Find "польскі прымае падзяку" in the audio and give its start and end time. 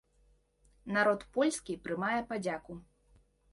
1.37-2.73